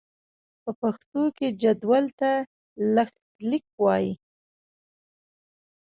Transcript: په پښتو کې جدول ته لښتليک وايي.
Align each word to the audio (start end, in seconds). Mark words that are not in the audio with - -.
په 0.63 0.71
پښتو 0.81 1.21
کې 1.37 1.47
جدول 1.61 2.05
ته 2.19 2.31
لښتليک 2.95 3.65
وايي. 3.83 4.11